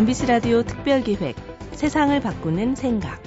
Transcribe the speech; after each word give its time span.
MBC 0.00 0.24
라디오 0.28 0.62
특별기획 0.62 1.36
세상을 1.72 2.18
바꾸는 2.20 2.74
생각 2.74 3.20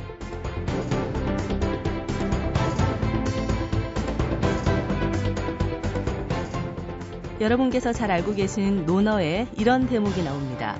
여러분께서 7.39 7.93
잘 7.93 8.09
알고 8.09 8.33
계신 8.33 8.87
논어에 8.87 9.45
이런 9.55 9.85
대목이 9.85 10.23
나옵니다. 10.23 10.75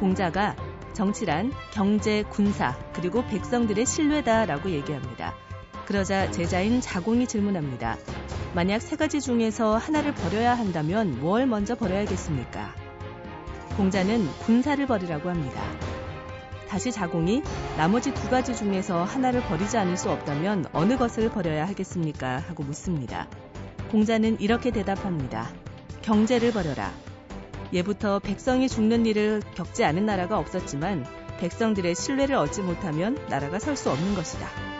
공자가 0.00 0.56
정치란 0.92 1.52
경제, 1.70 2.24
군사, 2.24 2.76
그리고 2.92 3.24
백성들의 3.26 3.86
신뢰다라고 3.86 4.70
얘기합니다. 4.70 5.36
그러자 5.86 6.32
제자인 6.32 6.80
자공이 6.80 7.28
질문합니다. 7.28 7.96
만약 8.56 8.80
세 8.80 8.96
가지 8.96 9.20
중에서 9.20 9.76
하나를 9.76 10.14
버려야 10.14 10.58
한다면 10.58 11.20
뭘 11.20 11.46
먼저 11.46 11.76
버려야겠습니까? 11.76 12.87
공자는 13.78 14.26
군사를 14.40 14.84
버리라고 14.88 15.30
합니다. 15.30 15.62
다시 16.68 16.90
자공이 16.90 17.42
나머지 17.76 18.12
두 18.12 18.28
가지 18.28 18.56
중에서 18.56 19.04
하나를 19.04 19.40
버리지 19.42 19.78
않을 19.78 19.96
수 19.96 20.10
없다면 20.10 20.66
어느 20.72 20.96
것을 20.96 21.30
버려야 21.30 21.64
하겠습니까? 21.68 22.38
하고 22.48 22.64
묻습니다. 22.64 23.28
공자는 23.92 24.40
이렇게 24.40 24.72
대답합니다. 24.72 25.48
경제를 26.02 26.50
버려라. 26.50 26.92
예부터 27.72 28.18
백성이 28.18 28.68
죽는 28.68 29.06
일을 29.06 29.42
겪지 29.54 29.84
않은 29.84 30.04
나라가 30.04 30.38
없었지만 30.38 31.06
백성들의 31.38 31.94
신뢰를 31.94 32.34
얻지 32.34 32.62
못하면 32.62 33.16
나라가 33.28 33.60
설 33.60 33.76
수 33.76 33.90
없는 33.92 34.16
것이다. 34.16 34.77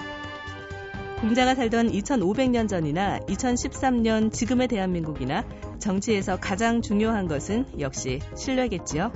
공자가 1.20 1.56
살던 1.56 1.90
2500년 1.90 2.68
전이나 2.68 3.18
2013년 3.20 4.32
지금의 4.32 4.68
대한민국이나 4.68 5.44
정치에서 5.80 6.36
가장 6.36 6.80
중요한 6.80 7.26
것은 7.26 7.66
역시 7.80 8.20
신뢰겠지요. 8.36 9.10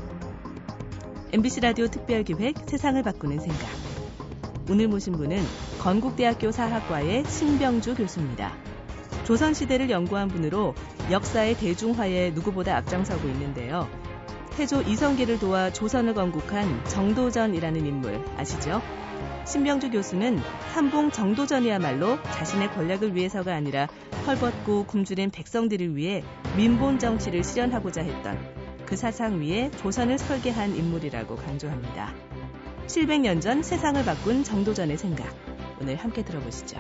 MBC 1.33 1.61
라디오 1.61 1.87
특별기획 1.87 2.57
세상을 2.67 3.01
바꾸는 3.05 3.39
생각. 3.39 3.69
오늘 4.69 4.89
모신 4.89 5.13
분은 5.13 5.41
건국대학교 5.79 6.51
사학과의 6.51 7.25
신병주 7.25 7.95
교수입니다. 7.95 8.53
조선시대를 9.23 9.89
연구한 9.89 10.27
분으로 10.27 10.75
역사의 11.09 11.57
대중화에 11.57 12.31
누구보다 12.31 12.79
앞장서고 12.79 13.29
있는데요. 13.29 13.89
태조 14.57 14.83
이성계를 14.83 15.39
도와 15.39 15.73
조선을 15.73 16.15
건국한 16.15 16.85
정도전이라는 16.85 17.87
인물 17.87 18.23
아시죠? 18.37 18.83
신병주 19.47 19.91
교수는 19.91 20.39
삼봉 20.73 21.11
정도전이야말로 21.11 22.23
자신의 22.23 22.71
권력을 22.73 23.15
위해서가 23.15 23.55
아니라 23.55 23.89
헐벗고 24.27 24.85
굶주린 24.85 25.31
백성들을 25.31 25.97
위해 25.97 26.23
민본 26.57 26.99
정치를 26.99 27.43
실현하고자 27.43 28.03
했던 28.03 28.39
그 28.87 28.95
사상 28.95 29.41
위에 29.41 29.71
조선을 29.71 30.19
설계한 30.19 30.77
인물이라고 30.77 31.37
강조합니다. 31.37 32.13
700년 32.87 33.41
전 33.41 33.63
세상을 33.63 34.05
바꾼 34.05 34.45
정도전의 34.45 34.99
생각. 34.99 35.27
오늘 35.81 35.97
함께 35.97 36.23
들어보시죠. 36.23 36.79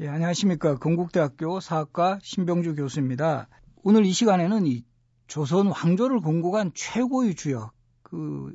예, 0.00 0.08
안녕하십니까. 0.08 0.76
건국대학교 0.76 1.60
사학과 1.60 2.18
신병주 2.22 2.76
교수입니다. 2.76 3.48
오늘 3.90 4.04
이 4.04 4.12
시간에는 4.12 4.66
이 4.66 4.84
조선 5.28 5.68
왕조를 5.68 6.20
건국한 6.20 6.72
최고의 6.74 7.34
주역, 7.34 7.72
그, 8.02 8.52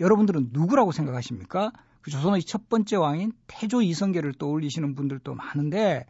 여러분들은 0.00 0.48
누구라고 0.52 0.92
생각하십니까? 0.92 1.72
그 2.00 2.10
조선의 2.10 2.42
첫 2.44 2.70
번째 2.70 2.96
왕인 2.96 3.32
태조 3.48 3.82
이성계를 3.82 4.32
떠올리시는 4.38 4.94
분들도 4.94 5.34
많은데, 5.34 6.06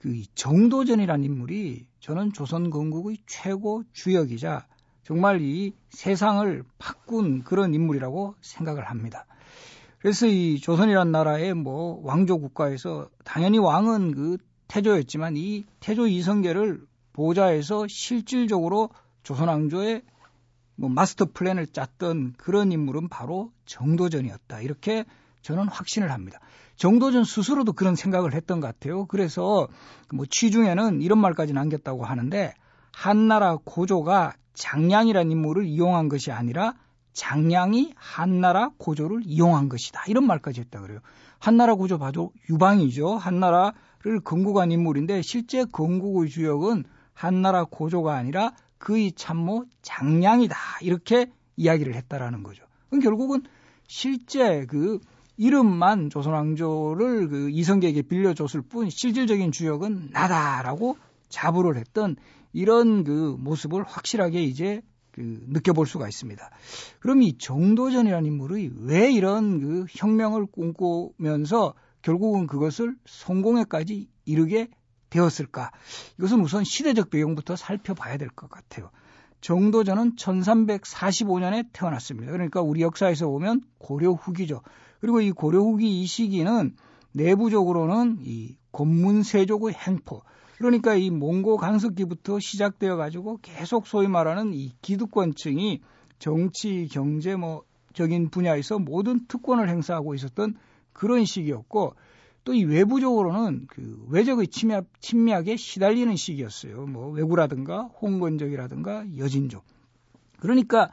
그 0.00 0.20
정도전이라는 0.34 1.24
인물이 1.24 1.86
저는 2.00 2.34
조선 2.34 2.68
건국의 2.68 3.16
최고 3.26 3.82
주역이자 3.94 4.66
정말 5.02 5.40
이 5.40 5.72
세상을 5.88 6.64
바꾼 6.76 7.42
그런 7.42 7.72
인물이라고 7.72 8.34
생각을 8.42 8.84
합니다. 8.84 9.24
그래서 10.00 10.26
이 10.26 10.60
조선이란 10.60 11.10
나라의 11.10 11.54
뭐 11.54 12.02
왕조 12.04 12.38
국가에서 12.38 13.08
당연히 13.24 13.56
왕은 13.56 14.12
그 14.12 14.36
태조였지만 14.66 15.38
이 15.38 15.64
태조 15.80 16.06
이성계를 16.06 16.86
보좌해서 17.18 17.86
실질적으로 17.88 18.90
조선 19.24 19.48
왕조의 19.48 20.02
뭐 20.76 20.88
마스터 20.88 21.26
플랜을 21.34 21.66
짰던 21.66 22.34
그런 22.38 22.70
인물은 22.70 23.08
바로 23.08 23.50
정도전이었다. 23.66 24.60
이렇게 24.60 25.04
저는 25.42 25.66
확신을 25.66 26.12
합니다. 26.12 26.38
정도전 26.76 27.24
스스로도 27.24 27.72
그런 27.72 27.96
생각을 27.96 28.34
했던 28.34 28.60
것 28.60 28.68
같아요. 28.68 29.06
그래서 29.06 29.66
뭐 30.14 30.26
취중에는 30.30 31.02
이런 31.02 31.18
말까지 31.18 31.52
남겼다고 31.52 32.04
하는데 32.04 32.54
한나라 32.92 33.56
고조가 33.64 34.34
장량이라는 34.54 35.32
인물을 35.32 35.66
이용한 35.66 36.08
것이 36.08 36.30
아니라 36.30 36.74
장량이 37.14 37.94
한나라 37.96 38.70
고조를 38.78 39.22
이용한 39.24 39.68
것이다. 39.68 40.04
이런 40.06 40.24
말까지 40.24 40.60
했다 40.60 40.80
그래요. 40.80 41.00
한나라 41.40 41.74
고조 41.74 41.98
봐도 41.98 42.30
유방이죠. 42.48 43.16
한나라를 43.16 44.20
건국한 44.22 44.70
인물인데 44.70 45.22
실제 45.22 45.64
건국의 45.64 46.30
주역은 46.30 46.84
한나라 47.18 47.64
고조가 47.64 48.14
아니라 48.14 48.52
그의 48.78 49.10
참모 49.10 49.64
장량이다. 49.82 50.56
이렇게 50.82 51.26
이야기를 51.56 51.96
했다라는 51.96 52.44
거죠. 52.44 52.64
그럼 52.88 53.02
결국은 53.02 53.42
실제 53.88 54.66
그 54.66 55.00
이름만 55.36 56.10
조선왕조를 56.10 57.28
그 57.28 57.50
이성계에게 57.50 58.02
빌려줬을 58.02 58.62
뿐 58.62 58.88
실질적인 58.88 59.50
주역은 59.50 60.10
나다라고 60.12 60.96
자부를 61.28 61.76
했던 61.76 62.14
이런 62.52 63.02
그 63.02 63.36
모습을 63.36 63.82
확실하게 63.82 64.44
이제 64.44 64.80
그 65.10 65.44
느껴볼 65.48 65.88
수가 65.88 66.06
있습니다. 66.06 66.48
그럼 67.00 67.22
이 67.22 67.36
정도전이라는 67.36 68.26
인물이 68.26 68.74
왜 68.82 69.10
이런 69.10 69.58
그 69.58 69.86
혁명을 69.88 70.46
꿈꾸면서 70.46 71.74
결국은 72.02 72.46
그것을 72.46 72.94
성공에까지 73.06 74.08
이르게 74.24 74.68
되었을까? 75.10 75.70
이것은 76.18 76.40
우선 76.40 76.64
시대적 76.64 77.10
배경부터 77.10 77.56
살펴봐야 77.56 78.16
될 78.16 78.28
것 78.30 78.50
같아요. 78.50 78.90
정도전은 79.40 80.16
1345년에 80.16 81.66
태어났습니다. 81.72 82.32
그러니까 82.32 82.60
우리 82.60 82.82
역사에서 82.82 83.28
보면 83.28 83.62
고려 83.78 84.10
후기죠. 84.10 84.62
그리고 85.00 85.20
이 85.20 85.30
고려 85.30 85.60
후기 85.60 86.02
이 86.02 86.06
시기는 86.06 86.74
내부적으로는 87.12 88.18
이 88.22 88.56
권문세족의 88.72 89.74
행포, 89.74 90.22
그러니까 90.58 90.94
이 90.94 91.10
몽고 91.10 91.56
강석기부터 91.56 92.40
시작되어 92.40 92.96
가지고 92.96 93.38
계속 93.42 93.86
소위 93.86 94.08
말하는 94.08 94.52
이 94.54 94.72
기득권층이 94.82 95.80
정치, 96.18 96.88
경제 96.90 97.36
뭐 97.36 97.62
적인 97.94 98.28
분야에서 98.28 98.78
모든 98.78 99.26
특권을 99.28 99.68
행사하고 99.68 100.14
있었던 100.14 100.56
그런 100.92 101.24
시기였고 101.24 101.94
또 102.48 102.54
이 102.54 102.64
외부적으로는 102.64 103.66
그 103.68 104.06
외적의 104.08 104.48
침략, 104.48 104.86
침략에 105.02 105.58
시달리는 105.58 106.16
시기였어요. 106.16 106.86
뭐 106.86 107.10
외구라든가 107.10 107.90
홍건적이라든가 108.00 109.04
여진족. 109.18 109.64
그러니까 110.40 110.90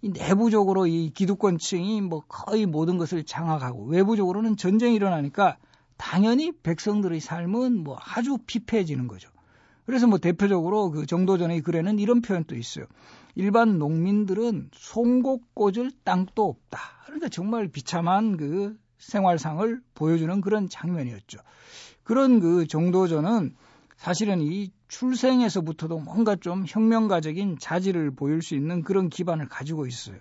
이 0.00 0.10
내부적으로 0.10 0.86
이 0.86 1.10
기득권층이 1.10 2.02
뭐 2.02 2.22
거의 2.28 2.66
모든 2.66 2.98
것을 2.98 3.24
장악하고 3.24 3.86
외부적으로는 3.86 4.56
전쟁이 4.56 4.94
일어나니까 4.94 5.56
당연히 5.96 6.52
백성들의 6.52 7.18
삶은 7.18 7.82
뭐 7.82 7.98
아주 7.98 8.38
피폐해지는 8.46 9.08
거죠. 9.08 9.28
그래서 9.86 10.06
뭐 10.06 10.18
대표적으로 10.18 10.92
그 10.92 11.06
정도전의 11.06 11.62
글에는 11.62 11.98
이런 11.98 12.22
표현도 12.22 12.54
있어요. 12.54 12.86
일반 13.34 13.80
농민들은 13.80 14.70
송곳 14.72 15.52
꽂을 15.54 15.90
땅도 16.04 16.48
없다. 16.48 16.78
그러니까 17.06 17.28
정말 17.28 17.66
비참한 17.66 18.36
그 18.36 18.76
생활상을 19.02 19.80
보여주는 19.94 20.40
그런 20.40 20.68
장면이었죠. 20.68 21.38
그런 22.04 22.40
그 22.40 22.66
정도전은 22.66 23.54
사실은 23.96 24.40
이 24.40 24.70
출생에서부터도 24.88 25.98
뭔가 26.00 26.36
좀 26.36 26.64
혁명가적인 26.66 27.58
자질을 27.60 28.14
보일 28.14 28.42
수 28.42 28.54
있는 28.54 28.82
그런 28.82 29.08
기반을 29.08 29.48
가지고 29.48 29.86
있어요. 29.86 30.16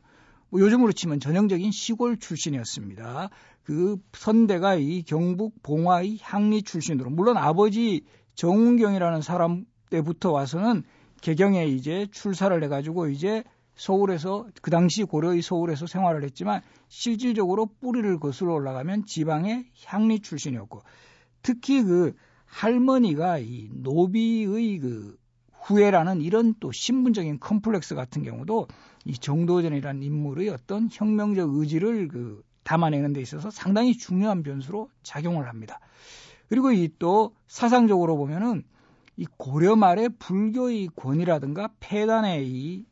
뭐 0.50 0.62
요즘으로 0.62 0.92
치면 0.92 1.20
전형적인 1.20 1.72
시골 1.72 2.18
출신이었습니다. 2.18 3.30
그 3.64 3.98
선대가 4.14 4.76
이 4.76 5.04
경북 5.04 5.62
봉화의 5.64 6.18
향리 6.22 6.62
출신으로 6.62 7.10
물론 7.10 7.38
아버지 7.38 8.04
정운경이라는 8.36 9.22
사람 9.22 9.66
때부터 9.90 10.32
와서는 10.32 10.84
개경에 11.22 11.66
이제 11.66 12.08
출사를 12.12 12.64
해가지고 12.64 13.10
이제 13.10 13.44
서울에서 13.76 14.48
그 14.62 14.70
당시 14.72 15.04
고려의 15.04 15.42
서울에서 15.42 15.88
생활을 15.88 16.24
했지만 16.24 16.62
실질적으로 16.88 17.68
뿌리를 17.80 18.20
거슬러 18.20 18.54
올라가면 18.54 19.06
지방의 19.06 19.66
향리 19.86 20.20
출신이었고 20.20 20.84
특히 21.42 21.84
그 21.84 22.14
할머니가 22.46 23.40
이 23.40 23.70
노비의 23.72 24.80
그 24.80 25.18
후예라는 25.62 26.22
이런 26.22 26.54
또 26.60 26.72
신분적인 26.72 27.40
컴플렉스 27.40 27.96
같은 27.96 28.24
경우도 28.24 28.68
이 29.06 29.14
정도전이라는 29.14 30.04
인물의 30.04 30.50
어떤 30.50 30.90
혁명적 30.92 31.56
의지를 31.56 32.08
그 32.08 32.44
담아내는 32.64 33.14
데 33.14 33.22
있어서 33.22 33.50
상당히 33.50 33.98
중요한 33.98 34.44
변수로 34.44 34.90
작용을 35.04 35.48
합니다. 35.48 35.80
그리고 36.50 36.72
이 36.72 36.90
또 37.00 37.34
사상적으로 37.48 38.18
보면은 38.18 38.64
이 39.18 39.26
고려 39.38 39.76
말의 39.76 40.10
불교의 40.20 40.90
권위라든가 40.96 41.70
폐단의 41.80 42.48
이 42.48 42.86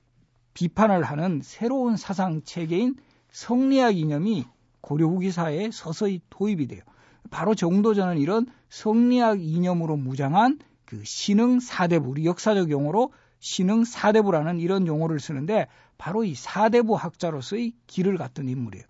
비판을 0.60 1.04
하는 1.04 1.40
새로운 1.42 1.96
사상 1.96 2.42
체계인 2.44 2.98
성리학 3.32 3.96
이념이 3.96 4.44
고려 4.82 5.08
후기 5.08 5.32
사회에 5.32 5.70
서서히 5.72 6.20
도입이 6.30 6.68
돼요. 6.68 6.82
바로 7.30 7.56
정도전은 7.56 8.18
이런 8.18 8.46
성리학 8.68 9.42
이념으로 9.42 9.96
무장한 9.96 10.60
그 10.84 11.02
신흥 11.06 11.62
사대부, 11.62 12.10
우리 12.10 12.26
역사적 12.26 12.72
용어로 12.72 13.14
신흥 13.40 13.86
사대부라는 13.86 14.60
이런 14.60 14.86
용어를 14.86 15.22
쓰는데 15.22 15.68
바로 15.98 16.26
이 16.26 16.36
사대부 16.36 16.96
학자로서의 16.96 17.72
길을 17.88 18.18
갔던 18.18 18.50
인물이에요. 18.50 18.84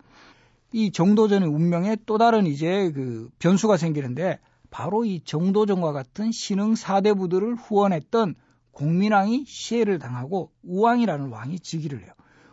이 0.72 0.90
정도전의 0.90 1.48
운명에 1.48 1.98
또 2.04 2.18
다른 2.18 2.48
이제 2.48 2.90
그 2.90 3.30
변수가 3.38 3.76
생기는데 3.76 4.40
바로 4.70 5.04
이 5.04 5.20
정도전과 5.20 5.92
같은 5.92 6.32
신흥 6.32 6.74
사대부들을 6.74 7.54
후원했던 7.54 8.34
공민왕이 8.72 9.44
시해를 9.46 9.98
당하고 9.98 10.52
우왕이라는 10.62 11.28
왕이 11.28 11.60
즉위를 11.60 12.02
해요. 12.02 12.12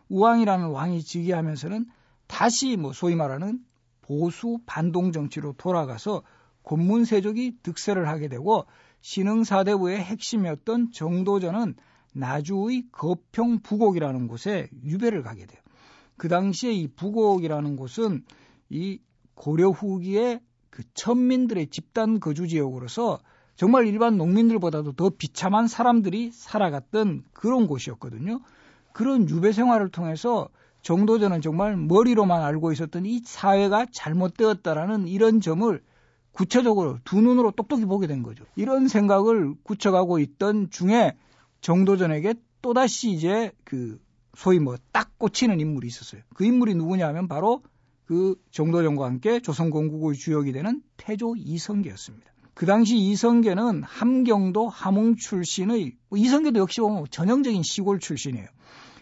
우왕이라는 0.10 0.68
왕이 0.68 1.04
즉위하면서는 1.04 1.86
다시 2.28 2.78
뭐 2.78 2.94
소위 2.94 3.16
말하는 3.16 3.60
보수 4.02 4.60
반동 4.66 5.12
정치로 5.12 5.54
돌아가서 5.54 6.24
곤문세족이 6.64 7.60
득세를 7.64 8.08
하게 8.08 8.28
되고 8.28 8.66
신흥사대부의 9.02 10.00
핵심이었던 10.00 10.92
정도전은 10.92 11.76
나주의 12.14 12.86
거평 12.92 13.60
부곡이라는 13.60 14.28
곳에 14.28 14.70
유배를 14.84 15.24
가게 15.24 15.46
돼요. 15.46 15.62
그 16.18 16.28
당시에 16.28 16.72
이 16.74 16.88
부곡이라는 16.88 17.76
곳은 17.76 18.26
이 18.70 19.00
고려 19.36 19.70
후기에 19.70 20.42
그 20.70 20.84
천민들의 20.94 21.68
집단 21.68 22.20
거주 22.20 22.48
지역으로서 22.48 23.20
정말 23.58 23.88
일반 23.88 24.18
농민들보다도 24.18 24.94
더 24.94 25.10
비참한 25.10 25.68
사람들이 25.68 26.32
살아갔던 26.32 27.24
그런 27.34 27.68
곳이었거든요. 27.68 28.40
그런 28.94 29.28
유배 29.30 29.52
생활을 29.52 29.90
통해서 29.90 30.48
정도전은 30.84 31.42
정말 31.42 31.76
머리로만 31.76 32.42
알고 32.44 32.72
있었던 32.72 33.06
이 33.06 33.22
사회가 33.26 33.88
잘못되었다라는 33.92 35.08
이런 35.08 35.42
점을 35.42 35.84
구체적으로 36.32 37.00
두 37.04 37.20
눈으로 37.20 37.52
똑똑히 37.52 37.86
보게 37.86 38.06
된 38.06 38.22
거죠. 38.22 38.46
이런 38.56 38.88
생각을 38.88 39.56
굳혀가고 39.64 40.20
있던 40.20 40.70
중에 40.70 41.18
정도전에게 41.62 42.36
또다시 42.62 43.12
이제 43.12 43.52
그 43.64 44.00
소위 44.36 44.60
뭐 44.60 44.78
딱 44.92 45.18
꽂히는 45.18 45.60
인물이 45.60 45.88
있었어요. 45.88 46.22
그 46.36 46.46
인물이 46.46 46.76
누구냐 46.76 47.08
하면 47.08 47.28
바로 47.28 47.64
그 48.06 48.36
정도전과 48.52 49.06
함께 49.06 49.40
조선 49.40 49.72
건국의 49.72 50.16
주역이 50.16 50.52
되는 50.52 50.84
태조 50.98 51.36
이성계였습니다. 51.38 52.32
그 52.58 52.66
당시 52.66 52.98
이성계는 52.98 53.84
함경도 53.84 54.68
함흥 54.68 55.16
출신의 55.16 55.96
뭐 56.10 56.18
이성계도 56.18 56.60
역시 56.60 56.82
보면 56.82 57.06
전형적인 57.12 57.62
시골 57.62 58.00
출신이에요. 58.00 58.48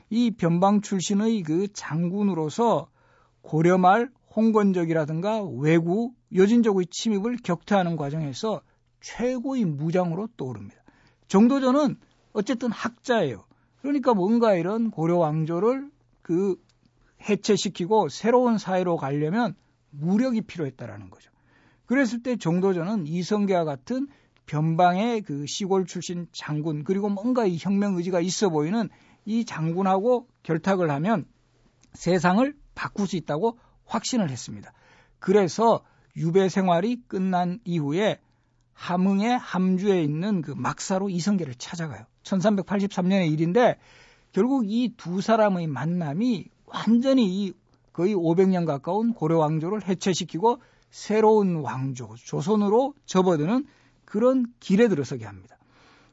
이 0.09 0.31
변방 0.31 0.81
출신의 0.81 1.41
그 1.43 1.69
장군으로서 1.71 2.89
고려말 3.43 4.09
홍건적이라든가 4.35 5.41
외구 5.41 6.11
여진족의 6.35 6.87
침입을 6.91 7.37
격퇴하는 7.45 7.95
과정에서 7.95 8.59
최고의 8.99 9.63
무장으로 9.63 10.27
떠오릅니다. 10.35 10.75
정도전은 11.29 11.95
어쨌든 12.33 12.71
학자예요. 12.71 13.45
그러니까 13.81 14.13
뭔가 14.13 14.55
이런 14.55 14.91
고려 14.91 15.15
왕조를 15.15 15.89
그 16.21 16.57
해체시키고 17.21 18.09
새로운 18.09 18.57
사회로 18.57 18.97
가려면 18.97 19.55
무력이 19.91 20.41
필요했다라는 20.41 21.09
거죠. 21.09 21.31
그랬을 21.85 22.23
때 22.23 22.35
정도전은 22.35 23.07
이성계와 23.07 23.63
같은 23.63 24.07
변방의 24.45 25.21
그 25.21 25.45
시골 25.47 25.85
출신 25.85 26.27
장군 26.31 26.83
그리고 26.83 27.09
뭔가 27.09 27.45
이 27.45 27.57
혁명 27.59 27.95
의지가 27.95 28.19
있어 28.21 28.49
보이는 28.49 28.89
이 29.25 29.45
장군하고 29.45 30.27
결탁을 30.43 30.89
하면 30.91 31.25
세상을 31.93 32.53
바꿀 32.75 33.07
수 33.07 33.15
있다고 33.15 33.57
확신을 33.85 34.29
했습니다. 34.29 34.71
그래서 35.19 35.83
유배 36.15 36.49
생활이 36.49 37.01
끝난 37.07 37.59
이후에 37.65 38.19
함흥의 38.73 39.37
함주에 39.37 40.03
있는 40.03 40.41
그 40.41 40.51
막사로 40.51 41.09
이성계를 41.09 41.55
찾아가요. 41.55 42.05
1383년의 42.23 43.31
일인데 43.31 43.77
결국 44.31 44.65
이 44.67 44.93
두 44.97 45.21
사람의 45.21 45.67
만남이 45.67 46.49
완전히 46.65 47.53
거의 47.93 48.13
500년 48.13 48.65
가까운 48.65 49.13
고려 49.13 49.37
왕조를 49.37 49.87
해체시키고 49.87 50.59
새로운 50.95 51.57
왕조 51.57 52.15
조선으로 52.15 52.93
접어드는 53.05 53.67
그런 54.05 54.45
길에 54.61 54.87
들어서게 54.87 55.25
합니다. 55.25 55.57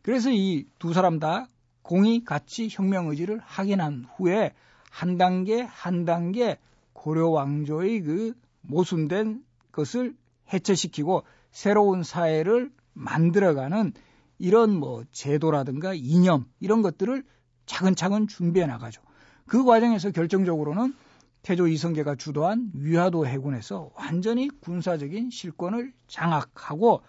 그래서 0.03 0.29
이 0.33 0.67
두 0.81 0.93
사람 0.93 1.21
다 1.21 1.47
공이 1.83 2.25
같이 2.25 2.67
혁명 2.69 3.07
의지를 3.07 3.39
확인한 3.45 4.05
후에 4.17 4.53
한 4.91 5.19
단계 5.19 5.63
한 5.63 6.05
단계 6.05 6.59
고려 6.95 7.29
왕조의 7.29 8.01
그 8.01 8.35
모순된 8.63 9.45
것을 9.71 10.17
해체시키고 10.53 11.23
새로운 11.53 12.03
사회를 12.03 12.73
만들어가는 12.93 13.93
이런 14.41 14.75
뭐 14.75 15.05
제도라든가 15.13 15.95
이념 15.95 16.45
이런 16.59 16.83
것들을 16.83 17.23
차근차근 17.67 18.27
준비해 18.27 18.67
나가죠. 18.67 19.01
그 19.47 19.63
과정에서 19.63 20.11
결정적으로는 20.11 20.93
태조 21.43 21.67
이성계가 21.67 22.15
주도한 22.15 22.71
위화도 22.73 23.27
해군에서 23.27 23.91
완전히 23.95 24.49
군사적인 24.61 25.31
실권을 25.31 25.93
장악하고 26.07 27.03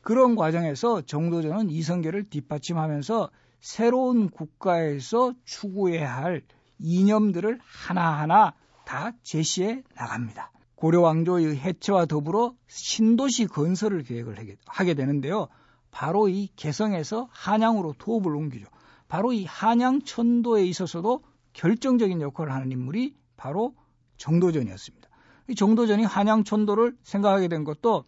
그런 0.00 0.36
과정에서 0.36 1.02
정도전은 1.02 1.70
이성계를 1.70 2.30
뒷받침하면서 2.30 3.30
새로운 3.60 4.30
국가에서 4.30 5.34
추구해야 5.44 6.16
할 6.16 6.42
이념들을 6.78 7.58
하나하나 7.62 8.54
다 8.84 9.12
제시해 9.22 9.82
나갑니다. 9.94 10.52
고려 10.76 11.00
왕조의 11.02 11.56
해체와 11.58 12.06
더불어 12.06 12.54
신도시 12.68 13.46
건설을 13.46 14.02
계획을 14.02 14.56
하게 14.66 14.94
되는데요. 14.94 15.48
바로 15.90 16.28
이 16.28 16.48
개성에서 16.56 17.28
한양으로 17.30 17.94
도읍을 17.98 18.34
옮기죠. 18.34 18.66
바로 19.08 19.32
이 19.32 19.44
한양 19.44 20.02
천도에 20.02 20.64
있어서도 20.64 21.22
결정적인 21.52 22.20
역할을 22.22 22.52
하는 22.52 22.70
인물이 22.72 23.14
바로 23.36 23.74
정도전이었습니다. 24.20 25.08
이 25.48 25.54
정도전이 25.56 26.04
한양 26.04 26.44
천도를 26.44 26.96
생각하게 27.02 27.48
된 27.48 27.64
것도 27.64 28.04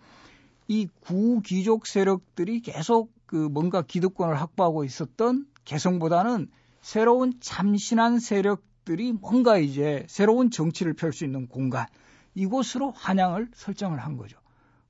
이 0.68 0.86
구귀족 1.00 1.86
세력들이 1.86 2.60
계속 2.60 3.10
그 3.26 3.36
뭔가 3.36 3.82
기득권을 3.82 4.40
확보하고 4.40 4.84
있었던 4.84 5.46
개성보다는 5.64 6.48
새로운 6.80 7.32
참신한 7.40 8.20
세력들이 8.20 9.12
뭔가 9.12 9.58
이제 9.58 10.04
새로운 10.08 10.50
정치를 10.50 10.94
펼 10.94 11.12
수 11.12 11.24
있는 11.24 11.48
공간 11.48 11.86
이곳으로 12.34 12.92
한양을 12.92 13.48
설정을 13.54 13.98
한 13.98 14.16
거죠. 14.16 14.38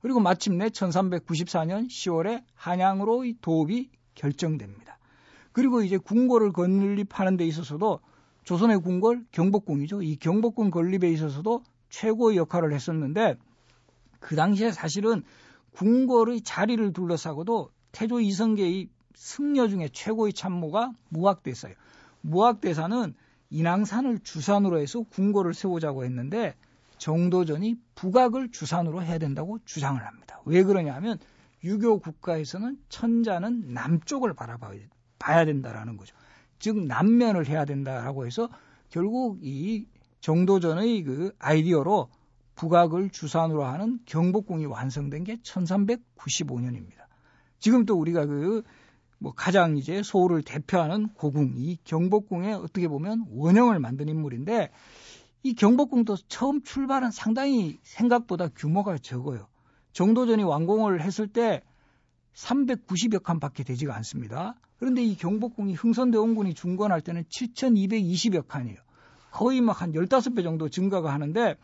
그리고 0.01 0.19
마침내 0.19 0.69
1394년 0.69 1.87
10월에 1.87 2.43
한양으로 2.55 3.25
이 3.25 3.35
도읍이 3.41 3.89
결정됩니다. 4.15 4.99
그리고 5.53 5.81
이제 5.81 5.97
궁궐을 5.97 6.51
건립하는 6.51 7.37
데 7.37 7.45
있어서도 7.45 7.99
조선의 8.43 8.81
궁궐 8.81 9.25
경복궁이죠. 9.31 10.01
이 10.01 10.15
경복궁 10.17 10.71
건립에 10.71 11.09
있어서도 11.11 11.63
최고의 11.89 12.37
역할을 12.37 12.73
했었는데 12.73 13.35
그 14.19 14.35
당시에 14.35 14.71
사실은 14.71 15.23
궁궐의 15.71 16.41
자리를 16.41 16.93
둘러싸고도 16.93 17.69
태조 17.91 18.19
이성계의 18.19 18.89
승려 19.15 19.67
중에 19.67 19.89
최고의 19.91 20.33
참모가 20.33 20.91
무학대사예요. 21.09 21.75
무학대사는 22.21 23.13
인왕산을 23.49 24.19
주산으로 24.23 24.79
해서 24.79 25.03
궁궐을 25.03 25.53
세우자고 25.53 26.03
했는데 26.05 26.55
정도전이 26.97 27.75
북악을 27.95 28.51
주산으로 28.51 29.03
해야 29.03 29.17
된다고 29.17 29.59
주장을 29.65 30.03
합니다. 30.03 30.41
왜 30.45 30.63
그러냐 30.63 30.95
하면 30.95 31.19
유교 31.63 31.99
국가에서는 31.99 32.77
천자는 32.89 33.73
남쪽을 33.73 34.33
바라봐야 34.33 35.45
된다라는 35.45 35.97
거죠. 35.97 36.15
즉 36.63 36.85
남면을 36.85 37.47
해야 37.47 37.65
된다라고 37.65 38.25
해서 38.25 38.49
결국 38.89 39.39
이 39.43 39.85
정도전의 40.21 41.03
그 41.03 41.33
아이디어로 41.37 42.09
북악을 42.55 43.09
주산으로 43.09 43.65
하는 43.65 43.99
경복궁이 44.05 44.65
완성된 44.65 45.25
게 45.25 45.35
1395년입니다. 45.37 47.03
지금 47.59 47.85
또 47.85 47.95
우리가 47.99 48.25
그 48.25 48.63
뭐 49.23 49.33
가장 49.33 49.77
이제 49.77 50.03
서울을 50.03 50.43
대표하는 50.43 51.07
고궁 51.13 51.53
이 51.55 51.77
경복궁에 51.85 52.51
어떻게 52.51 52.89
보면 52.89 53.25
원형을 53.29 53.79
만든 53.79 54.09
인물인데 54.09 54.69
이 55.43 55.55
경복궁도 55.55 56.17
처음 56.27 56.61
출발은 56.61 57.11
상당히 57.11 57.79
생각보다 57.83 58.49
규모가 58.49 58.97
적어요. 58.97 59.47
정도전이 59.93 60.43
완공을 60.43 61.01
했을 61.01 61.29
때 61.29 61.63
390여 62.35 63.21
칸밖에 63.23 63.63
되지가 63.63 63.95
않습니다. 63.97 64.55
그런데 64.79 65.03
이 65.03 65.15
경복궁이 65.15 65.73
흥선대 65.75 66.17
원군이 66.17 66.53
중건할 66.53 67.01
때는 67.01 67.23
7,220여 67.25 68.47
칸이에요. 68.47 68.77
거의 69.31 69.61
막 69.61 69.81
한 69.81 69.93
15배 69.93 70.43
정도 70.43 70.69
증가가 70.69 71.13
하는데 71.13 71.55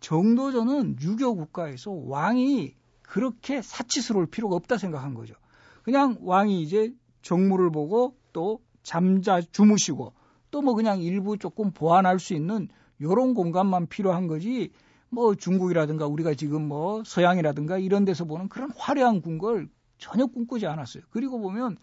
정도전은 0.00 0.96
유교 1.00 1.34
국가에서 1.34 1.90
왕이 1.90 2.74
그렇게 3.02 3.62
사치스러울 3.62 4.26
필요가 4.26 4.56
없다 4.56 4.76
생각한 4.76 5.14
거죠. 5.14 5.34
그냥 5.82 6.18
왕이 6.20 6.62
이제 6.62 6.92
정무를 7.22 7.70
보고 7.70 8.16
또 8.32 8.60
잠자 8.82 9.40
주무시고 9.40 10.12
또 10.50 10.60
뭐 10.60 10.74
그냥 10.74 11.02
일부 11.02 11.36
조금 11.36 11.72
보완할 11.72 12.18
수 12.20 12.34
있는 12.34 12.68
요런 13.00 13.34
공간만 13.34 13.86
필요한 13.88 14.26
거지 14.28 14.70
뭐 15.10 15.34
중국이라든가 15.34 16.06
우리가 16.06 16.34
지금 16.34 16.68
뭐 16.68 17.02
서양이라든가 17.04 17.78
이런 17.78 18.04
데서 18.04 18.24
보는 18.24 18.48
그런 18.48 18.70
화려한 18.76 19.20
궁궐 19.20 19.68
전혀 19.98 20.26
꿈꾸지 20.26 20.66
않았어요. 20.66 21.02
그리고 21.10 21.40
보면 21.40 21.76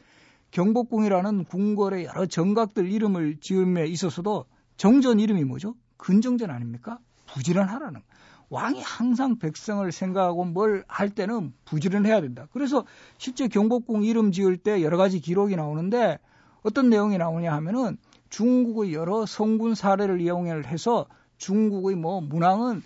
경복궁이라는 0.52 1.46
궁궐의 1.46 2.06
여러 2.06 2.26
정각들 2.26 2.92
이름을 2.92 3.38
지음에 3.40 3.88
있어서도 3.88 4.46
정전 4.78 5.20
이름이 5.20 5.44
뭐죠? 5.46 5.76
근정전 5.98 6.50
아닙니까? 6.50 7.00
부지런하라는. 7.28 8.02
왕이 8.50 8.82
항상 8.82 9.38
백성을 9.40 9.90
생각하고 9.92 10.44
뭘 10.44 10.84
할 10.90 11.10
때는 11.10 11.54
부지런해야 11.64 12.20
된다. 12.20 12.48
그래서 12.52 12.86
실제 13.18 13.48
경복궁 13.48 14.04
이름 14.04 14.34
지을 14.34 14.58
때 14.58 14.82
여러 14.84 14.98
가지 14.98 15.22
기록이 15.22 15.56
나오는데 15.56 16.20
어떤 16.64 16.90
내용이 16.90 17.18
나오냐 17.18 17.54
하면은 17.54 17.98
중국의 18.30 18.94
여러 18.94 19.26
성군 19.26 19.74
사례를 19.74 20.20
이용해서 20.20 21.08
중국의 21.38 21.96
뭐 21.96 22.20
문왕은 22.22 22.84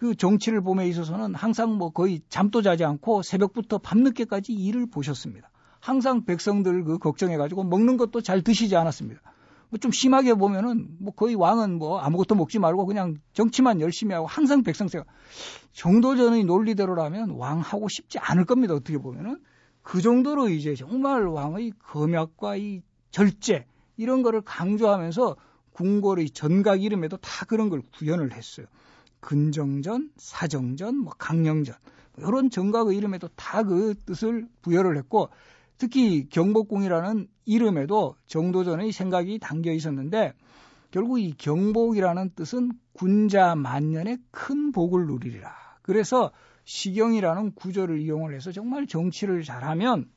그 0.00 0.14
정치를 0.14 0.62
봄에 0.62 0.88
있어서는 0.88 1.34
항상 1.34 1.76
뭐 1.76 1.90
거의 1.90 2.22
잠도 2.30 2.62
자지 2.62 2.84
않고 2.84 3.20
새벽부터 3.20 3.76
밤늦게까지 3.76 4.54
일을 4.54 4.86
보셨습니다. 4.86 5.50
항상 5.78 6.24
백성들 6.24 6.84
그 6.84 6.96
걱정해가지고 6.96 7.64
먹는 7.64 7.98
것도 7.98 8.22
잘 8.22 8.40
드시지 8.40 8.74
않았습니다. 8.76 9.20
뭐 9.68 9.78
좀 9.78 9.92
심하게 9.92 10.32
보면은 10.32 10.88
뭐 10.98 11.12
거의 11.12 11.34
왕은 11.34 11.76
뭐 11.76 11.98
아무것도 11.98 12.34
먹지 12.34 12.58
말고 12.58 12.86
그냥 12.86 13.18
정치만 13.34 13.82
열심히 13.82 14.14
하고 14.14 14.26
항상 14.26 14.62
백성세가 14.62 15.04
정도전의 15.74 16.44
논리대로라면 16.44 17.32
왕하고 17.32 17.90
싶지 17.90 18.18
않을 18.18 18.46
겁니다. 18.46 18.72
어떻게 18.72 18.96
보면은 18.96 19.38
그 19.82 20.00
정도로 20.00 20.48
이제 20.48 20.74
정말 20.74 21.26
왕의 21.26 21.74
검약과 21.78 22.56
이 22.56 22.80
절제 23.10 23.66
이런 23.98 24.22
거를 24.22 24.40
강조하면서 24.40 25.36
궁궐의 25.72 26.30
전각 26.30 26.82
이름에도 26.82 27.18
다 27.18 27.44
그런 27.44 27.68
걸 27.68 27.82
구현을 27.98 28.32
했어요. 28.32 28.66
근정전, 29.20 30.10
사정전, 30.16 30.96
뭐 30.96 31.12
강령전 31.18 31.74
뭐 32.16 32.28
이런 32.28 32.50
정각의 32.50 32.96
이름에도 32.96 33.28
다 33.36 33.62
그 33.62 33.94
뜻을 34.06 34.48
부여를 34.62 34.96
했고 34.96 35.28
특히 35.78 36.28
경복궁이라는 36.28 37.28
이름에도 37.46 38.16
정도전의 38.26 38.92
생각이 38.92 39.38
담겨 39.38 39.72
있었는데 39.72 40.34
결국 40.90 41.18
이 41.20 41.32
경복이라는 41.36 42.30
뜻은 42.34 42.72
군자 42.92 43.54
만년의 43.54 44.18
큰 44.30 44.72
복을 44.72 45.06
누리리라. 45.06 45.54
그래서 45.82 46.32
시경이라는 46.64 47.54
구조를 47.54 48.00
이용을 48.00 48.34
해서 48.34 48.52
정말 48.52 48.86
정치를 48.86 49.42
잘하면 49.42 50.10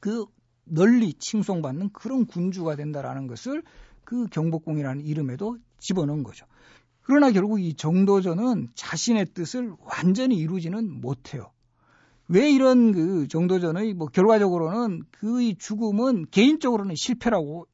그 0.00 0.26
널리 0.64 1.12
칭송받는 1.14 1.90
그런 1.92 2.26
군주가 2.26 2.76
된다라는 2.76 3.26
것을 3.26 3.62
그 4.04 4.26
경복궁이라는 4.26 5.04
이름에도 5.04 5.58
집어넣은 5.78 6.22
거죠. 6.22 6.46
그러나 7.02 7.30
결국 7.30 7.60
이 7.60 7.74
정도전은 7.74 8.68
자신의 8.74 9.26
뜻을 9.34 9.72
완전히 9.80 10.36
이루지는 10.36 11.00
못해요. 11.00 11.50
왜 12.28 12.50
이런 12.50 12.92
그 12.92 13.26
정도전의 13.26 13.94
뭐 13.94 14.06
결과적으로는 14.06 15.02
그의 15.10 15.56
죽음은 15.56 16.26
개인적으로는 16.30 16.94
실패라고 16.94 17.66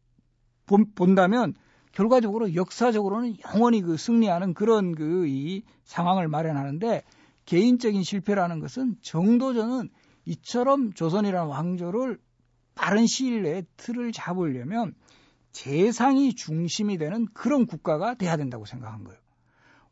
본다면 0.95 1.55
결과적으로 1.93 2.55
역사적으로는 2.55 3.37
영원히 3.55 3.81
그 3.83 3.97
승리하는 3.97 4.55
그런 4.55 4.95
그 4.95 5.27
이 5.27 5.63
상황을 5.85 6.29
마련하는데 6.29 7.03
개인적인 7.47 8.03
실패라는 8.03 8.61
것은 8.61 8.97
정도전은 9.03 9.89
이처럼 10.27 10.93
조선이라는 10.93 11.49
왕조를 11.49 12.19
빠른 12.75 13.07
시일 13.07 13.43
내에 13.43 13.63
틀을 13.77 14.13
잡으려면 14.13 14.95
재상이 15.57 16.35
중심이 16.35 16.99
되는 16.99 17.27
그런 17.33 17.65
국가가 17.65 18.13
돼야 18.13 18.37
된다고 18.37 18.67
생각한 18.67 19.05
거예요. 19.05 19.19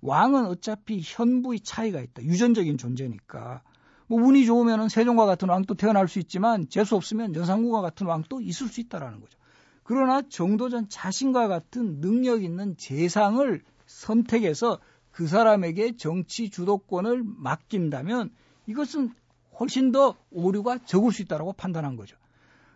왕은 0.02 0.44
어차피 0.44 1.00
현부의 1.02 1.60
차이가 1.60 2.02
있다. 2.02 2.22
유전적인 2.22 2.76
존재니까. 2.76 3.62
뭐 4.06 4.22
운이 4.22 4.44
좋으면 4.44 4.90
세종과 4.90 5.24
같은 5.24 5.48
왕도 5.48 5.76
태어날 5.76 6.06
수 6.06 6.18
있지만 6.18 6.68
재수 6.68 6.96
없으면 6.96 7.34
연산군과 7.34 7.80
같은 7.80 8.06
왕도 8.06 8.42
있을 8.42 8.68
수 8.68 8.82
있다라는 8.82 9.20
거죠. 9.20 9.38
그러나 9.84 10.20
정도전 10.28 10.90
자신과 10.90 11.48
같은 11.48 12.02
능력 12.02 12.44
있는 12.44 12.76
재상을 12.76 13.62
선택해서 13.86 14.80
그 15.12 15.26
사람에게 15.26 15.96
정치 15.96 16.50
주도권을 16.50 17.24
맡긴다면 17.24 18.30
이것은 18.66 19.14
훨씬 19.58 19.92
더 19.92 20.14
오류가 20.30 20.84
적을 20.84 21.10
수 21.10 21.22
있다고 21.22 21.54
판단한 21.54 21.96
거죠. 21.96 22.18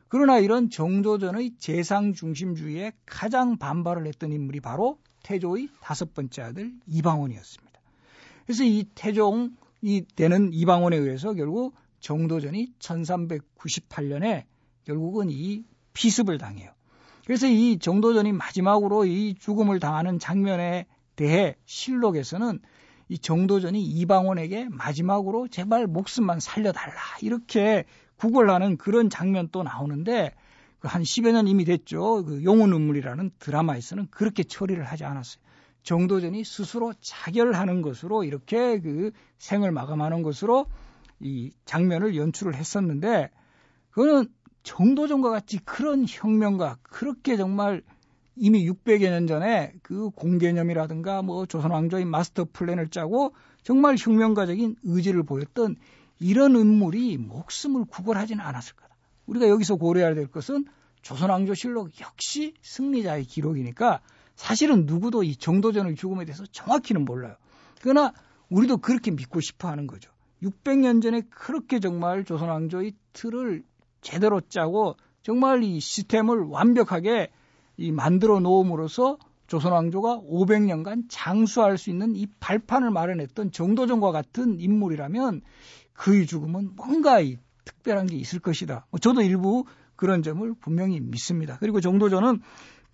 그러나 0.09 0.39
이런 0.39 0.71
정조전의 0.71 1.57
재상 1.59 2.15
중심주의에 2.15 2.93
가장 3.05 3.59
반발을 3.59 4.07
했던 4.07 4.33
인물이 4.33 4.61
바로 4.61 4.99
태조의 5.23 5.69
다섯 5.81 6.15
번째 6.15 6.43
아들 6.43 6.73
이방원이었습니다. 6.87 7.81
그래서 8.47 8.65
이 8.65 8.87
태종이 8.95 10.07
되는 10.17 10.53
이방원에 10.53 10.97
의해서 10.97 11.35
결국 11.35 11.75
정도전이 12.01 12.73
1398년에 12.79 14.45
결국은 14.85 15.29
이 15.31 15.65
피습을 15.93 16.39
당해요. 16.39 16.71
그래서 17.27 17.47
이 17.47 17.79
정도전이 17.79 18.33
마지막으로 18.33 19.05
이 19.05 19.35
죽음을 19.35 19.81
당하는 19.81 20.19
장면에 20.19 20.87
대해 21.15 21.57
실록에서는 21.67 22.61
이 23.11 23.19
정도전이 23.19 23.83
이방원에게 23.83 24.69
마지막으로 24.71 25.49
제발 25.49 25.87
목숨만 25.87 26.41
살려달라 26.41 26.95
이렇게 27.21 27.85
구걸하는 28.19 28.77
그런 28.77 29.11
장면 29.11 29.49
또 29.51 29.63
나오는데 29.63 30.35
그한 30.81 31.03
10여 31.03 31.33
년 31.33 31.49
이미 31.49 31.65
됐죠. 31.65 32.25
그 32.25 32.45
용운 32.45 32.71
눈물이라는 32.71 33.31
드라마에서는 33.39 34.09
그렇게 34.11 34.45
처리를 34.45 34.85
하지 34.85 35.05
않았어요. 35.05 35.43
정도전이 35.83 36.45
스스로 36.45 36.93
자결하는 37.01 37.83
것으로 37.83 38.25
이렇게 38.25 38.79
그 38.81 39.11
생을 39.39 39.73
마감하는 39.73 40.23
것으로 40.23 40.67
이 41.21 41.51
장면을 41.65 42.17
연출을 42.17 42.55
했었는데 42.55 43.31
그거는 43.91 44.27
정도전과 44.63 45.31
같이 45.31 45.59
그런 45.65 46.05
혁명가 46.07 46.79
그렇게 46.83 47.37
정말 47.37 47.83
이미 48.37 48.69
600여 48.69 49.11
년 49.11 49.27
전에 49.27 49.73
그 49.83 50.11
공개념이라든가 50.11 51.23
뭐 51.23 51.47
조선 51.47 51.73
왕조의 51.73 52.05
마스터 52.05 52.47
플랜을 52.53 52.89
짜고 52.89 53.35
정말 53.63 53.97
혁명가적인 53.99 54.77
의지를 54.85 55.25
보였던 55.25 55.77
이런 56.21 56.57
인물이 56.57 57.19
목숨을 57.19 57.85
구걸하지는 57.87 58.45
않았을 58.45 58.75
거다. 58.77 58.95
우리가 59.27 59.49
여기서 59.49 59.77
고려해야 59.77 60.15
될 60.15 60.27
것은 60.27 60.67
조선왕조실록 61.03 62.01
역시 62.01 62.55
승리자의 62.63 63.25
기록이니까 63.25 64.01
사실은 64.35 64.87
누구도 64.87 65.23
이 65.23 65.37
정도전의 65.37 65.97
죽음에 65.97 66.25
대해서 66.25 66.45
정확히는 66.47 67.05
몰라요. 67.05 67.37
그러나 67.81 68.13
우리도 68.51 68.79
그렇게 68.79 69.11
믿고 69.11 69.41
싶어 69.41 69.69
하는 69.69 69.87
거죠. 69.87 70.11
600년 70.43 71.03
전에 71.03 71.23
그렇게 71.31 71.81
정말 71.81 72.25
조선왕조의 72.25 72.93
틀을 73.13 73.65
제대로 74.01 74.41
짜고 74.41 74.97
정말 75.23 75.63
이 75.63 75.81
시스템을 75.81 76.45
완벽하게 76.45 77.31
이 77.77 77.93
만들어 77.93 78.41
놓음으로써 78.41 79.19
조선왕조가 79.49 80.21
500년간 80.21 81.05
장수할 81.09 81.79
수 81.79 81.91
있는 81.91 82.15
이 82.15 82.27
발판을 82.39 82.91
마련했던 82.91 83.51
정도전과 83.51 84.13
같은 84.13 84.61
인물이라면 84.61 85.43
그의 85.99 86.27
죽음은 86.27 86.77
뭔가 86.77 87.21
이 87.21 87.37
특별한 87.65 88.07
게 88.07 88.17
있을 88.17 88.39
것이다. 88.39 88.87
뭐 88.91 89.01
저도 89.01 89.21
일부 89.21 89.65
그런 89.97 90.23
점을 90.23 90.55
분명히 90.61 91.01
믿습니다. 91.01 91.59
그리고 91.59 91.81
정도전은 91.81 92.41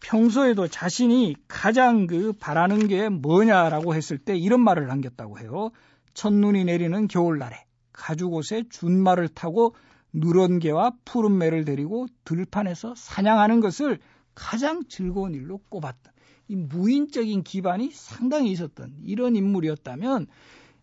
평소에도 0.01 0.69
자신이 0.69 1.37
가장 1.47 2.07
그 2.07 2.33
바라는 2.33 2.89
게 2.89 3.11
뭐냐라고 3.11 3.95
했을 3.95 4.19
때 4.19 4.37
이런 4.37 4.63
말을 4.65 4.87
남겼다고 4.87 5.39
해요. 5.39 5.71
첫눈이 6.15 6.65
내리는 6.65 7.07
겨울날에 7.07 7.67
가죽옷에 7.93 8.65
준말을 8.71 9.29
타고 9.29 9.75
누런 10.13 10.59
개와 10.59 10.93
푸른 11.05 11.37
매를 11.37 11.65
데리고 11.65 12.07
들판에서 12.25 12.95
사냥하는 12.97 13.61
것을 13.61 13.99
가장 14.35 14.83
즐거운 14.89 15.35
일로 15.35 15.59
꼽았던 15.69 16.13
이 16.49 16.57
무인적인 16.57 17.43
기반이 17.43 17.91
상당히 17.93 18.51
있었던 18.51 18.97
이런 19.03 19.37
인물이었다면 19.37 20.27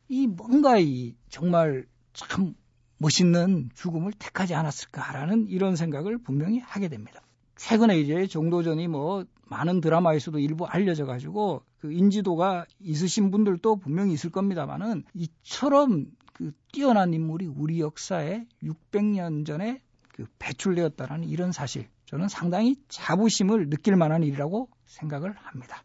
이 0.10 0.28
뭔가 0.28 0.78
이 0.78 1.16
정말 1.30 1.86
참 2.14 2.56
멋있는 2.98 3.70
죽음을 3.74 4.12
택하지 4.14 4.54
않았을까라는 4.54 5.48
이런 5.48 5.76
생각을 5.76 6.18
분명히 6.20 6.60
하게 6.60 6.88
됩니다. 6.88 7.22
최근에 7.58 8.00
이제 8.00 8.28
정도전이 8.28 8.88
뭐 8.88 9.26
많은 9.46 9.82
드라마에서도 9.82 10.40
일부 10.40 10.66
알려져 10.66 11.06
가지고 11.06 11.64
그 11.80 11.92
인지도가 11.92 12.66
있으신 12.80 13.32
분들도 13.32 13.78
분명히 13.78 14.14
있을 14.14 14.30
겁니다만은 14.30 15.04
이처럼 15.14 16.08
그 16.34 16.54
뛰어난 16.72 17.14
인물이 17.14 17.48
우리 17.48 17.80
역사에 17.80 18.46
600년 18.64 19.46
전에 19.46 19.82
그 20.10 20.26
배출되었다라는 20.40 21.28
이런 21.28 21.52
사실 21.52 21.88
저는 22.06 22.28
상당히 22.30 22.76
자부심을 22.88 23.70
느낄 23.70 23.96
만한 23.96 24.24
일이라고 24.24 24.70
생각을 24.86 25.34
합니다. 25.36 25.84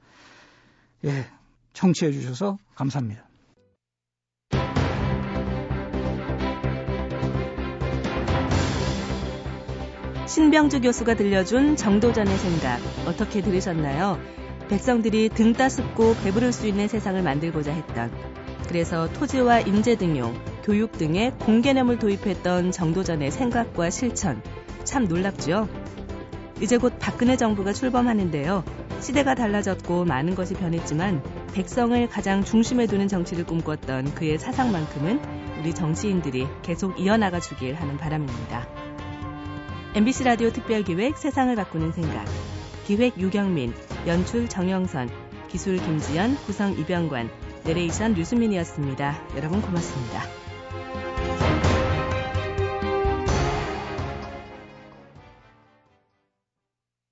예, 1.05 1.27
청취해 1.73 2.11
주셔서 2.13 2.59
감사합니다. 2.75 3.29
신병주 10.27 10.81
교수가 10.81 11.15
들려준 11.15 11.77
정도전의 11.77 12.37
생각 12.37 12.81
어떻게 13.07 13.41
들으셨나요? 13.41 14.19
백성들이 14.69 15.29
등 15.29 15.53
따습고 15.53 16.17
배부를 16.25 16.53
수 16.53 16.67
있는 16.67 16.89
세상을 16.89 17.23
만들고자 17.23 17.73
했던 17.73 18.11
그래서 18.67 19.09
토지와 19.13 19.61
인재 19.61 19.95
등용, 19.95 20.35
교육 20.65 20.99
등의 20.99 21.33
공개념을 21.39 22.01
도입했던 22.01 22.73
정도전의 22.73 23.31
생각과 23.31 23.91
실천 23.91 24.43
참 24.83 25.05
놀랍죠. 25.05 25.69
이제 26.61 26.77
곧 26.77 26.95
박근혜 26.99 27.37
정부가 27.37 27.73
출범하는데요. 27.73 28.65
시대가 29.01 29.37
달라졌고 29.37 30.07
많은 30.07 30.35
것이 30.35 30.55
변했지만 30.55 31.23
백성을 31.55 32.09
가장 32.09 32.43
중심에 32.43 32.89
두는 32.89 33.07
정치를 33.07 33.45
꿈꿨던 33.45 34.15
그의 34.15 34.39
사상만큼은 34.39 35.21
우리 35.61 35.73
정치인들이 35.73 36.49
계속 36.63 36.99
이어나가 36.99 37.39
주길 37.39 37.77
하는 37.77 37.97
바람입니다. 37.97 38.76
MBC 39.97 40.25
라디오 40.25 40.51
특별기획 40.51 41.17
세상을 41.17 41.57
바꾸는 41.57 41.93
생각. 41.93 42.27
기획 42.87 43.19
유경민, 43.19 43.73
연출 44.07 44.47
정영선, 44.47 45.09
기술 45.49 45.79
김지연, 45.79 46.37
구성 46.45 46.79
이병관, 46.79 47.31
내레이션 47.65 48.13
류수민이었습니다. 48.13 49.19
여러분 49.39 49.63
고맙습니다. 49.63 50.46